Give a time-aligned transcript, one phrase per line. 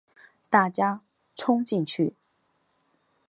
[0.49, 1.03] 大家
[1.35, 2.15] 冲进去